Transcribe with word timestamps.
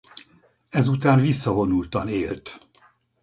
Ezután 0.69 1.19
visszavonultan 1.19 2.07
élt. 2.07 2.59